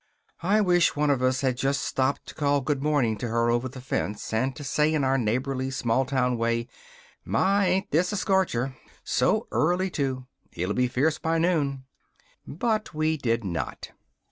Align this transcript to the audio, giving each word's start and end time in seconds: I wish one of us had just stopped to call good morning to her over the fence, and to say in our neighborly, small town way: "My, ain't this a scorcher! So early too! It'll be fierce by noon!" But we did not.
I 0.41 0.61
wish 0.61 0.95
one 0.95 1.11
of 1.11 1.21
us 1.21 1.41
had 1.41 1.57
just 1.57 1.83
stopped 1.83 2.25
to 2.25 2.33
call 2.33 2.61
good 2.61 2.81
morning 2.81 3.17
to 3.17 3.27
her 3.27 3.51
over 3.51 3.69
the 3.69 3.79
fence, 3.79 4.33
and 4.33 4.55
to 4.55 4.63
say 4.63 4.91
in 4.95 5.03
our 5.03 5.15
neighborly, 5.19 5.69
small 5.69 6.05
town 6.05 6.39
way: 6.39 6.67
"My, 7.23 7.67
ain't 7.67 7.91
this 7.91 8.11
a 8.11 8.17
scorcher! 8.17 8.75
So 9.03 9.45
early 9.51 9.91
too! 9.91 10.25
It'll 10.53 10.73
be 10.73 10.87
fierce 10.87 11.19
by 11.19 11.37
noon!" 11.37 11.85
But 12.47 12.95
we 12.95 13.15
did 13.15 13.43
not. 13.43 13.91